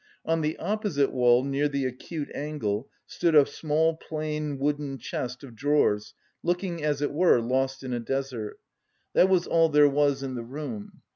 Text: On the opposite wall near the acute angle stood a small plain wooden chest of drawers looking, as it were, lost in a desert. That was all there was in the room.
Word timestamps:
On 0.25 0.41
the 0.41 0.57
opposite 0.57 1.11
wall 1.11 1.43
near 1.43 1.69
the 1.69 1.85
acute 1.85 2.31
angle 2.33 2.89
stood 3.05 3.35
a 3.35 3.45
small 3.45 3.97
plain 3.97 4.57
wooden 4.57 4.97
chest 4.97 5.43
of 5.43 5.55
drawers 5.55 6.15
looking, 6.41 6.81
as 6.83 7.03
it 7.03 7.13
were, 7.13 7.39
lost 7.39 7.83
in 7.83 7.93
a 7.93 7.99
desert. 7.99 8.59
That 9.13 9.29
was 9.29 9.45
all 9.45 9.69
there 9.69 9.87
was 9.87 10.23
in 10.23 10.33
the 10.33 10.41
room. 10.41 11.03